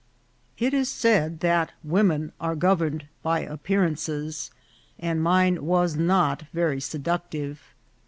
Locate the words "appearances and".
3.41-5.21